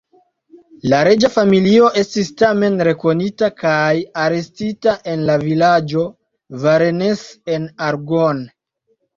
La 0.91 1.01
reĝa 1.07 1.29
familio 1.33 1.89
estis 2.01 2.31
tamen 2.43 2.79
rekonita 2.87 3.51
kaj 3.65 3.91
arestita 4.23 4.97
en 5.13 5.27
la 5.31 5.37
vilaĝo 5.45 6.07
Varennes-en-Argonne. 6.65 8.53